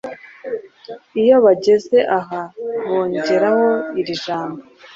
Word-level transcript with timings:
Iyo 1.21 1.35
bageze 1.45 1.97
aha, 2.17 2.41
bongeraho 2.87 3.67
iri 3.99 4.13
jambo:" 4.23 4.61